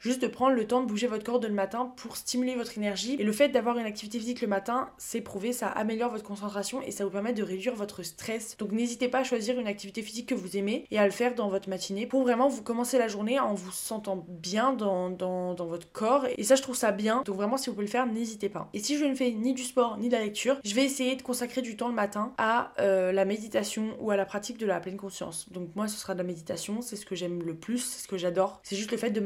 juste 0.00 0.22
de 0.22 0.26
prendre 0.26 0.54
le 0.54 0.66
temps 0.66 0.82
de 0.82 0.86
bouger 0.86 1.06
votre 1.06 1.24
corps 1.24 1.40
de 1.40 1.46
le 1.46 1.54
matin 1.54 1.92
pour 1.96 2.16
stimuler 2.16 2.54
votre 2.54 2.76
énergie. 2.76 3.16
Et 3.18 3.24
le 3.24 3.32
fait 3.32 3.48
d'avoir 3.48 3.78
une 3.78 3.86
activité 3.86 4.18
physique 4.18 4.40
le 4.40 4.48
matin, 4.48 4.90
c'est 4.98 5.20
prouvé, 5.20 5.52
ça 5.52 5.68
améliore 5.68 6.10
votre 6.10 6.24
concentration 6.24 6.82
et 6.82 6.90
ça 6.90 7.04
vous 7.04 7.10
permet 7.10 7.32
de 7.32 7.42
réduire 7.42 7.74
votre 7.74 8.02
stress. 8.02 8.56
Donc 8.58 8.72
n'hésitez 8.72 9.08
pas 9.08 9.20
à 9.20 9.24
choisir 9.24 9.58
une 9.58 9.66
activité 9.66 10.02
physique 10.02 10.28
que 10.28 10.34
vous 10.34 10.56
aimez 10.56 10.86
et 10.90 10.98
à 10.98 11.04
le 11.04 11.10
faire 11.10 11.34
dans 11.34 11.48
votre 11.48 11.68
matinée 11.68 12.06
pour 12.06 12.22
vraiment 12.22 12.48
vous 12.48 12.62
commencer 12.62 12.98
la 12.98 13.08
journée 13.08 13.38
en 13.38 13.54
vous 13.54 13.72
sentant 13.72 14.24
bien 14.28 14.72
dans, 14.72 15.10
dans, 15.10 15.54
dans 15.54 15.66
votre 15.66 15.90
corps. 15.92 16.26
Et 16.36 16.44
ça, 16.44 16.56
je 16.56 16.62
trouve 16.62 16.76
ça 16.76 16.92
bien. 16.92 17.22
Donc 17.24 17.36
vraiment, 17.36 17.56
si 17.56 17.68
vous 17.68 17.74
pouvez 17.74 17.86
le 17.86 17.90
faire, 17.90 18.06
n'hésitez 18.06 18.48
pas. 18.48 18.68
Et 18.74 18.80
si 18.80 18.96
je 18.96 19.04
ne 19.04 19.14
fais 19.14 19.30
ni 19.30 19.54
du 19.54 19.62
sport 19.62 19.96
ni 19.98 20.08
de 20.08 20.14
la 20.14 20.22
lecture, 20.22 20.58
je 20.64 20.74
vais 20.74 20.84
essayer 20.84 21.16
de 21.16 21.22
consacrer 21.22 21.62
du 21.62 21.76
temps 21.76 21.88
le 21.88 21.94
matin 21.94 22.32
à 22.38 22.72
euh, 22.78 23.12
la 23.12 23.24
méditation 23.24 23.96
ou 24.00 24.10
à 24.10 24.16
la 24.16 24.24
pratique 24.24 24.58
de 24.58 24.66
la 24.66 24.80
pleine 24.80 24.96
conscience. 24.96 25.50
Donc 25.50 25.70
moi, 25.74 25.88
ce 25.88 25.98
sera 25.98 26.14
de 26.14 26.18
la 26.18 26.24
méditation, 26.24 26.82
c'est 26.82 26.96
ce 26.96 27.06
que 27.06 27.14
j'aime 27.14 27.42
le 27.42 27.54
plus, 27.54 27.78
c'est 27.78 28.02
ce 28.02 28.08
que 28.08 28.16
j'adore. 28.16 28.60
C'est 28.62 28.76
juste 28.76 28.90
le 28.90 28.98
fait 28.98 29.10
de 29.10 29.20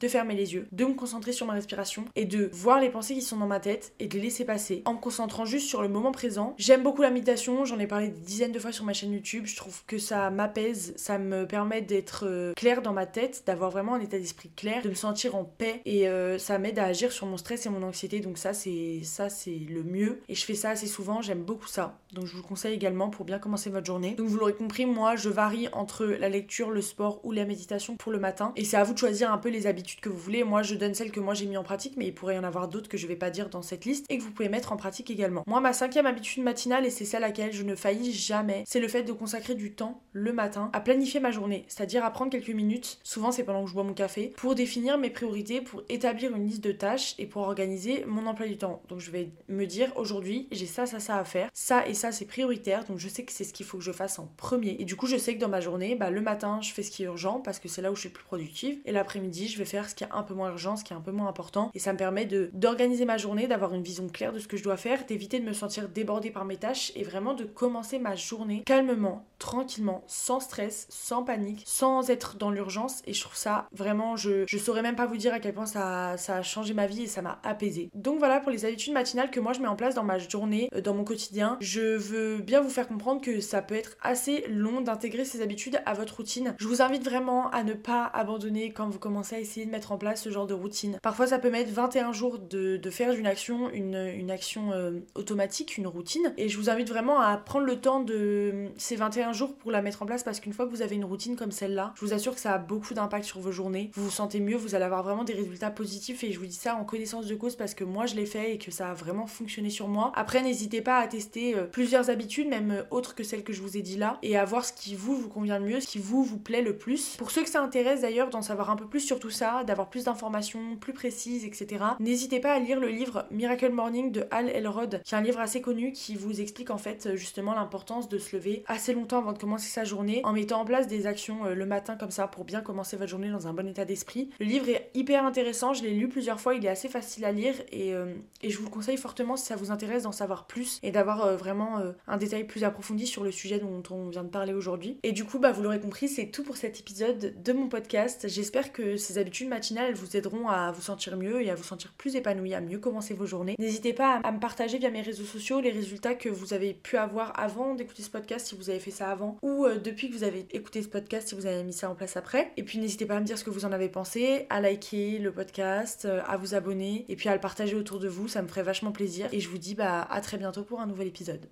de 0.00 0.08
fermer 0.08 0.34
les 0.34 0.54
yeux, 0.54 0.66
de 0.72 0.84
me 0.84 0.94
concentrer 0.94 1.32
sur 1.32 1.46
ma 1.46 1.52
respiration 1.52 2.04
et 2.16 2.24
de 2.24 2.50
voir 2.52 2.80
les 2.80 2.88
pensées 2.88 3.14
qui 3.14 3.22
sont 3.22 3.36
dans 3.36 3.46
ma 3.46 3.60
tête 3.60 3.92
et 3.98 4.06
de 4.06 4.14
les 4.14 4.22
laisser 4.22 4.44
passer 4.44 4.82
en 4.84 4.94
me 4.94 4.98
concentrant 4.98 5.44
juste 5.44 5.68
sur 5.68 5.82
le 5.82 5.88
moment 5.88 6.12
présent. 6.12 6.54
J'aime 6.58 6.82
beaucoup 6.82 7.02
la 7.02 7.10
méditation, 7.10 7.64
j'en 7.64 7.78
ai 7.78 7.86
parlé 7.86 8.08
des 8.08 8.20
dizaines 8.20 8.52
de 8.52 8.58
fois 8.58 8.72
sur 8.72 8.84
ma 8.84 8.92
chaîne 8.92 9.12
YouTube. 9.12 9.46
Je 9.46 9.56
trouve 9.56 9.84
que 9.86 9.98
ça 9.98 10.30
m'apaise, 10.30 10.94
ça 10.96 11.18
me 11.18 11.46
permet 11.46 11.82
d'être 11.82 12.26
euh, 12.26 12.52
clair 12.54 12.82
dans 12.82 12.92
ma 12.92 13.06
tête, 13.06 13.44
d'avoir 13.46 13.70
vraiment 13.70 13.94
un 13.94 14.00
état 14.00 14.18
d'esprit 14.18 14.50
clair, 14.50 14.82
de 14.82 14.88
me 14.88 14.94
sentir 14.94 15.34
en 15.34 15.44
paix 15.44 15.82
et 15.84 16.08
euh, 16.08 16.38
ça 16.38 16.58
m'aide 16.58 16.78
à 16.78 16.84
agir 16.84 17.12
sur 17.12 17.26
mon 17.26 17.36
stress 17.36 17.66
et 17.66 17.68
mon 17.68 17.82
anxiété. 17.82 18.20
Donc 18.20 18.38
ça 18.38 18.52
c'est 18.52 19.00
ça 19.04 19.28
c'est 19.28 19.50
le 19.50 19.82
mieux 19.82 20.20
et 20.28 20.34
je 20.34 20.44
fais 20.44 20.54
ça 20.54 20.70
assez 20.70 20.86
souvent, 20.86 21.22
j'aime 21.22 21.42
beaucoup 21.42 21.68
ça. 21.68 21.98
Donc 22.12 22.26
je 22.26 22.32
vous 22.32 22.42
le 22.42 22.48
conseille 22.48 22.74
également 22.74 23.10
pour 23.10 23.24
bien 23.24 23.38
commencer 23.38 23.70
votre 23.70 23.86
journée. 23.86 24.14
Donc 24.14 24.28
vous 24.28 24.38
l'aurez 24.38 24.54
compris, 24.54 24.86
moi 24.86 25.16
je 25.16 25.28
varie 25.28 25.68
entre 25.72 26.06
la 26.06 26.28
lecture, 26.28 26.70
le 26.70 26.82
sport 26.82 27.20
ou 27.24 27.32
la 27.32 27.44
méditation 27.44 27.96
pour 27.96 28.12
le 28.12 28.18
matin 28.18 28.52
et 28.56 28.64
c'est 28.64 28.76
à 28.76 28.84
vous 28.84 28.94
de 28.94 28.98
choisir 28.98 29.32
un 29.32 29.38
peu 29.38 29.49
les 29.50 29.66
habitudes 29.66 30.00
que 30.00 30.08
vous 30.08 30.18
voulez. 30.18 30.44
Moi 30.44 30.62
je 30.62 30.74
donne 30.74 30.94
celles 30.94 31.12
que 31.12 31.20
moi 31.20 31.34
j'ai 31.34 31.46
mis 31.46 31.56
en 31.56 31.64
pratique 31.64 31.96
mais 31.96 32.06
il 32.06 32.14
pourrait 32.14 32.36
y 32.36 32.38
en 32.38 32.44
avoir 32.44 32.68
d'autres 32.68 32.88
que 32.88 32.96
je 32.96 33.06
vais 33.06 33.16
pas 33.16 33.30
dire 33.30 33.48
dans 33.48 33.62
cette 33.62 33.84
liste 33.84 34.06
et 34.08 34.18
que 34.18 34.22
vous 34.22 34.30
pouvez 34.30 34.48
mettre 34.48 34.72
en 34.72 34.76
pratique 34.76 35.10
également. 35.10 35.44
Moi, 35.46 35.60
ma 35.60 35.72
cinquième 35.72 36.06
habitude 36.06 36.42
matinale, 36.42 36.86
et 36.86 36.90
c'est 36.90 37.04
celle 37.04 37.24
à 37.24 37.28
laquelle 37.28 37.52
je 37.52 37.62
ne 37.62 37.74
faillis 37.74 38.12
jamais, 38.12 38.64
c'est 38.66 38.80
le 38.80 38.88
fait 38.88 39.02
de 39.02 39.12
consacrer 39.12 39.54
du 39.54 39.72
temps 39.72 40.02
le 40.12 40.32
matin 40.32 40.70
à 40.72 40.80
planifier 40.80 41.20
ma 41.20 41.30
journée, 41.30 41.64
c'est-à-dire 41.68 42.04
à 42.04 42.10
prendre 42.10 42.30
quelques 42.30 42.50
minutes, 42.50 42.98
souvent 43.02 43.32
c'est 43.32 43.44
pendant 43.44 43.62
que 43.64 43.68
je 43.68 43.74
bois 43.74 43.84
mon 43.84 43.94
café, 43.94 44.32
pour 44.36 44.54
définir 44.54 44.98
mes 44.98 45.10
priorités, 45.10 45.60
pour 45.60 45.82
établir 45.88 46.34
une 46.34 46.46
liste 46.46 46.64
de 46.64 46.72
tâches 46.72 47.14
et 47.18 47.26
pour 47.26 47.42
organiser 47.42 48.04
mon 48.06 48.26
emploi 48.26 48.46
du 48.46 48.56
temps. 48.56 48.82
Donc 48.88 49.00
je 49.00 49.10
vais 49.10 49.30
me 49.48 49.64
dire 49.66 49.92
aujourd'hui, 49.96 50.48
j'ai 50.50 50.66
ça, 50.66 50.86
ça, 50.86 51.00
ça 51.00 51.16
à 51.16 51.24
faire, 51.24 51.48
ça 51.52 51.86
et 51.86 51.94
ça 51.94 52.12
c'est 52.12 52.26
prioritaire, 52.26 52.84
donc 52.84 52.98
je 52.98 53.08
sais 53.08 53.24
que 53.24 53.32
c'est 53.32 53.44
ce 53.44 53.52
qu'il 53.52 53.66
faut 53.66 53.78
que 53.78 53.84
je 53.84 53.92
fasse 53.92 54.18
en 54.18 54.28
premier. 54.36 54.76
Et 54.78 54.84
du 54.84 54.96
coup, 54.96 55.06
je 55.06 55.16
sais 55.16 55.34
que 55.34 55.40
dans 55.40 55.48
ma 55.48 55.60
journée, 55.60 55.94
bah, 55.94 56.10
le 56.10 56.20
matin, 56.20 56.60
je 56.62 56.72
fais 56.72 56.82
ce 56.82 56.90
qui 56.90 57.02
est 57.02 57.06
urgent 57.06 57.40
parce 57.40 57.58
que 57.58 57.68
c'est 57.68 57.82
là 57.82 57.92
où 57.92 57.94
je 57.94 58.00
suis 58.00 58.08
plus 58.08 58.24
productive, 58.24 58.78
et 58.84 58.92
l'après-midi, 58.92 59.39
je 59.48 59.58
vais 59.58 59.64
faire 59.64 59.88
ce 59.88 59.94
qui 59.94 60.04
est 60.04 60.08
un 60.10 60.22
peu 60.22 60.34
moins 60.34 60.50
urgent, 60.50 60.76
ce 60.76 60.84
qui 60.84 60.92
est 60.92 60.96
un 60.96 61.00
peu 61.00 61.12
moins 61.12 61.28
important, 61.28 61.70
et 61.74 61.78
ça 61.78 61.92
me 61.92 61.98
permet 61.98 62.26
d'organiser 62.26 63.04
ma 63.04 63.18
journée, 63.18 63.46
d'avoir 63.46 63.74
une 63.74 63.82
vision 63.82 64.08
claire 64.08 64.32
de 64.32 64.38
ce 64.38 64.48
que 64.48 64.56
je 64.56 64.62
dois 64.62 64.76
faire, 64.76 65.04
d'éviter 65.06 65.40
de 65.40 65.44
me 65.44 65.52
sentir 65.52 65.88
débordée 65.88 66.30
par 66.30 66.44
mes 66.44 66.56
tâches 66.56 66.92
et 66.94 67.04
vraiment 67.04 67.34
de 67.34 67.44
commencer 67.44 67.98
ma 67.98 68.16
journée 68.16 68.62
calmement, 68.64 69.26
tranquillement, 69.38 70.04
sans 70.06 70.40
stress, 70.40 70.86
sans 70.90 71.22
panique, 71.22 71.62
sans 71.66 72.10
être 72.10 72.36
dans 72.36 72.50
l'urgence. 72.50 73.02
Et 73.06 73.12
je 73.12 73.20
trouve 73.20 73.36
ça 73.36 73.68
vraiment, 73.72 74.16
je, 74.16 74.44
je 74.46 74.58
saurais 74.58 74.82
même 74.82 74.96
pas 74.96 75.06
vous 75.06 75.16
dire 75.16 75.32
à 75.32 75.40
quel 75.40 75.54
point 75.54 75.66
ça, 75.66 76.16
ça 76.16 76.36
a 76.36 76.42
changé 76.42 76.74
ma 76.74 76.86
vie 76.86 77.02
et 77.02 77.06
ça 77.06 77.22
m'a 77.22 77.40
apaisé. 77.42 77.90
Donc 77.94 78.18
voilà 78.18 78.40
pour 78.40 78.50
les 78.50 78.64
habitudes 78.64 78.92
matinales 78.92 79.30
que 79.30 79.40
moi 79.40 79.52
je 79.52 79.60
mets 79.60 79.68
en 79.68 79.76
place 79.76 79.94
dans 79.94 80.04
ma 80.04 80.18
journée, 80.18 80.68
euh, 80.74 80.80
dans 80.80 80.94
mon 80.94 81.04
quotidien. 81.04 81.56
Je 81.60 81.96
veux 81.96 82.38
bien 82.38 82.60
vous 82.60 82.68
faire 82.68 82.88
comprendre 82.88 83.20
que 83.20 83.40
ça 83.40 83.62
peut 83.62 83.74
être 83.74 83.96
assez 84.02 84.44
long 84.48 84.80
d'intégrer 84.80 85.24
ces 85.24 85.42
habitudes 85.42 85.80
à 85.86 85.94
votre 85.94 86.16
routine. 86.16 86.54
Je 86.58 86.68
vous 86.68 86.82
invite 86.82 87.04
vraiment 87.04 87.50
à 87.50 87.62
ne 87.62 87.74
pas 87.74 88.04
abandonner 88.04 88.72
quand 88.72 88.88
vous 88.88 88.98
commencez 88.98 89.29
à 89.32 89.38
essayer 89.38 89.66
de 89.66 89.70
mettre 89.70 89.92
en 89.92 89.98
place 89.98 90.22
ce 90.22 90.30
genre 90.30 90.46
de 90.46 90.54
routine. 90.54 90.98
Parfois 91.02 91.26
ça 91.26 91.38
peut 91.38 91.50
mettre 91.50 91.70
21 91.70 92.12
jours 92.12 92.38
de, 92.38 92.76
de 92.76 92.90
faire 92.90 93.14
d'une 93.14 93.26
action 93.26 93.70
une, 93.70 93.96
une 93.96 94.30
action 94.30 94.72
euh, 94.72 95.00
automatique, 95.14 95.76
une 95.76 95.86
routine. 95.86 96.32
Et 96.36 96.48
je 96.48 96.58
vous 96.58 96.70
invite 96.70 96.88
vraiment 96.88 97.20
à 97.20 97.36
prendre 97.36 97.66
le 97.66 97.80
temps 97.80 98.00
de 98.00 98.68
ces 98.76 98.96
21 98.96 99.32
jours 99.32 99.54
pour 99.54 99.70
la 99.70 99.82
mettre 99.82 100.02
en 100.02 100.06
place 100.06 100.22
parce 100.22 100.40
qu'une 100.40 100.52
fois 100.52 100.66
que 100.66 100.70
vous 100.70 100.82
avez 100.82 100.96
une 100.96 101.04
routine 101.04 101.36
comme 101.36 101.52
celle-là, 101.52 101.92
je 101.96 102.04
vous 102.04 102.12
assure 102.12 102.34
que 102.34 102.40
ça 102.40 102.54
a 102.54 102.58
beaucoup 102.58 102.94
d'impact 102.94 103.24
sur 103.24 103.40
vos 103.40 103.52
journées. 103.52 103.90
Vous 103.94 104.04
vous 104.04 104.10
sentez 104.10 104.40
mieux, 104.40 104.56
vous 104.56 104.74
allez 104.74 104.84
avoir 104.84 105.02
vraiment 105.02 105.24
des 105.24 105.34
résultats 105.34 105.70
positifs 105.70 106.24
et 106.24 106.32
je 106.32 106.38
vous 106.38 106.46
dis 106.46 106.52
ça 106.52 106.74
en 106.76 106.84
connaissance 106.84 107.26
de 107.26 107.34
cause 107.34 107.56
parce 107.56 107.74
que 107.74 107.84
moi 107.84 108.06
je 108.06 108.14
l'ai 108.14 108.26
fait 108.26 108.54
et 108.54 108.58
que 108.58 108.70
ça 108.70 108.90
a 108.90 108.94
vraiment 108.94 109.26
fonctionné 109.26 109.70
sur 109.70 109.88
moi. 109.88 110.12
Après, 110.14 110.42
n'hésitez 110.42 110.80
pas 110.80 110.98
à 110.98 111.06
tester 111.06 111.54
euh, 111.54 111.64
plusieurs 111.64 112.10
habitudes, 112.10 112.48
même 112.48 112.70
euh, 112.70 112.82
autres 112.90 113.14
que 113.14 113.22
celles 113.22 113.44
que 113.44 113.52
je 113.52 113.62
vous 113.62 113.76
ai 113.76 113.82
dit 113.82 113.96
là, 113.96 114.18
et 114.22 114.36
à 114.36 114.44
voir 114.44 114.64
ce 114.64 114.72
qui 114.72 114.94
vous 114.94 115.16
vous 115.16 115.28
convient 115.28 115.58
le 115.58 115.66
mieux, 115.66 115.80
ce 115.80 115.86
qui 115.86 115.98
vous 115.98 116.22
vous 116.24 116.38
plaît 116.38 116.62
le 116.62 116.76
plus. 116.76 117.16
Pour 117.16 117.30
ceux 117.30 117.42
que 117.42 117.48
ça 117.48 117.62
intéresse 117.62 118.02
d'ailleurs 118.02 118.30
d'en 118.30 118.42
savoir 118.42 118.70
un 118.70 118.76
peu 118.76 118.86
plus 118.86 119.00
sur 119.00 119.19
tout 119.20 119.30
ça, 119.30 119.62
d'avoir 119.64 119.88
plus 119.88 120.04
d'informations 120.04 120.76
plus 120.76 120.92
précises, 120.92 121.44
etc., 121.44 121.84
n'hésitez 122.00 122.40
pas 122.40 122.52
à 122.52 122.58
lire 122.58 122.80
le 122.80 122.88
livre 122.88 123.26
Miracle 123.30 123.70
Morning 123.70 124.10
de 124.10 124.24
Hal 124.30 124.48
Elrod, 124.48 125.02
qui 125.04 125.14
est 125.14 125.18
un 125.18 125.20
livre 125.20 125.38
assez 125.38 125.60
connu 125.60 125.92
qui 125.92 126.16
vous 126.16 126.40
explique 126.40 126.70
en 126.70 126.78
fait 126.78 127.14
justement 127.14 127.54
l'importance 127.54 128.08
de 128.08 128.18
se 128.18 128.34
lever 128.34 128.64
assez 128.66 128.92
longtemps 128.92 129.18
avant 129.18 129.32
de 129.32 129.38
commencer 129.38 129.68
sa 129.68 129.84
journée 129.84 130.20
en 130.24 130.32
mettant 130.32 130.60
en 130.60 130.64
place 130.64 130.88
des 130.88 131.06
actions 131.06 131.46
euh, 131.46 131.54
le 131.54 131.66
matin 131.66 131.96
comme 131.96 132.10
ça 132.10 132.26
pour 132.26 132.44
bien 132.44 132.60
commencer 132.60 132.96
votre 132.96 133.10
journée 133.10 133.30
dans 133.30 133.46
un 133.46 133.52
bon 133.52 133.68
état 133.68 133.84
d'esprit. 133.84 134.30
Le 134.40 134.46
livre 134.46 134.68
est 134.68 134.90
hyper 134.94 135.24
intéressant, 135.24 135.74
je 135.74 135.82
l'ai 135.82 135.92
lu 135.92 136.08
plusieurs 136.08 136.40
fois, 136.40 136.54
il 136.54 136.64
est 136.64 136.68
assez 136.68 136.88
facile 136.88 137.24
à 137.24 137.32
lire 137.32 137.54
et, 137.70 137.94
euh, 137.94 138.14
et 138.42 138.50
je 138.50 138.58
vous 138.58 138.64
le 138.64 138.70
conseille 138.70 138.96
fortement 138.96 139.36
si 139.36 139.46
ça 139.46 139.56
vous 139.56 139.70
intéresse 139.70 140.04
d'en 140.04 140.12
savoir 140.12 140.46
plus 140.46 140.78
et 140.82 140.90
d'avoir 140.90 141.24
euh, 141.24 141.36
vraiment 141.36 141.80
un 142.06 142.16
détail 142.16 142.44
plus 142.44 142.64
approfondi 142.64 143.06
sur 143.06 143.24
le 143.24 143.30
sujet 143.30 143.58
dont 143.58 143.82
on 143.90 144.08
vient 144.08 144.24
de 144.24 144.28
parler 144.28 144.52
aujourd'hui. 144.52 144.98
Et 145.02 145.12
du 145.12 145.24
coup, 145.24 145.38
bah, 145.38 145.52
vous 145.52 145.62
l'aurez 145.62 145.80
compris, 145.80 146.08
c'est 146.08 146.26
tout 146.26 146.42
pour 146.42 146.56
cet 146.56 146.80
épisode 146.80 147.34
de 147.42 147.52
mon 147.52 147.68
podcast. 147.68 148.28
J'espère 148.28 148.72
que 148.72 148.96
habitudes 149.18 149.48
matinales, 149.48 149.94
vous 149.94 150.16
aideront 150.16 150.48
à 150.48 150.72
vous 150.72 150.80
sentir 150.80 151.16
mieux 151.16 151.42
et 151.42 151.50
à 151.50 151.54
vous 151.54 151.64
sentir 151.64 151.92
plus 151.96 152.16
épanoui, 152.16 152.54
à 152.54 152.60
mieux 152.60 152.78
commencer 152.78 153.14
vos 153.14 153.26
journées. 153.26 153.56
N'hésitez 153.58 153.92
pas 153.92 154.20
à, 154.22 154.32
me 154.32 154.40
partager 154.40 154.78
via 154.78 154.90
mes 154.90 155.02
réseaux 155.02 155.24
sociaux 155.24 155.60
les 155.60 155.70
résultats 155.70 156.14
que 156.14 156.28
vous 156.28 156.54
avez 156.54 156.74
pu 156.74 156.96
avoir 156.96 157.38
avant 157.38 157.74
d'écouter 157.74 158.02
ce 158.02 158.10
podcast, 158.10 158.46
si 158.46 158.54
vous 158.54 158.70
avez 158.70 158.80
fait 158.80 158.90
ça 158.90 159.10
avant, 159.10 159.36
ou 159.42 159.64
euh, 159.64 159.78
depuis 159.78 160.10
que 160.10 160.16
vous 160.16 160.24
avez 160.24 160.46
écouté 160.52 160.82
ce 160.82 160.88
podcast, 160.88 161.28
si 161.28 161.34
vous 161.34 161.46
avez 161.46 161.62
mis 161.62 161.72
ça 161.72 161.90
en 161.90 161.94
place 161.94 162.16
après. 162.16 162.52
Et 162.56 162.62
puis 162.62 162.78
n'hésitez 162.78 163.06
pas 163.06 163.16
à 163.16 163.20
me 163.20 163.26
dire 163.26 163.38
ce 163.38 163.44
que 163.44 163.50
vous 163.50 163.64
en 163.64 163.72
avez 163.72 163.88
pensé, 163.88 164.46
à 164.50 164.60
liker 164.60 165.18
le 165.18 165.32
podcast, 165.32 166.04
euh, 166.04 166.20
à 166.26 166.36
vous 166.36 166.54
abonner, 166.54 167.04
et 167.08 167.16
puis 167.16 167.28
à 167.28 167.34
le 167.34 167.40
partager 167.40 167.74
autour 167.74 167.98
de 167.98 168.08
vous, 168.08 168.28
ça 168.28 168.42
me 168.42 168.48
ferait 168.48 168.62
vachement 168.62 168.92
plaisir. 168.92 169.28
Et 169.32 169.40
je 169.40 169.48
vous 169.48 169.58
dis 169.58 169.74
bah, 169.74 170.02
à 170.10 170.20
très 170.20 170.38
bientôt 170.38 170.62
pour 170.62 170.80
un 170.80 170.86
nouvel 170.86 171.08
épisode. 171.08 171.46